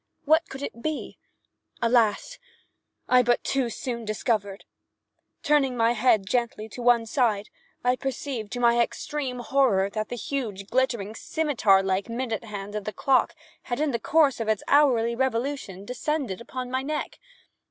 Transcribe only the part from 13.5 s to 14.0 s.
had, in the